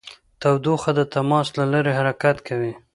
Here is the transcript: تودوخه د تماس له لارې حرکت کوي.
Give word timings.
تودوخه 0.41 0.91
د 0.95 1.01
تماس 1.13 1.47
له 1.59 1.65
لارې 1.73 1.91
حرکت 1.99 2.37
کوي. 2.47 2.73